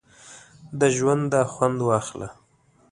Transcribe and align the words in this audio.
د 0.79 0.81
ژونده 0.97 1.41
خوند 1.53 1.77
واخله! 1.87 2.29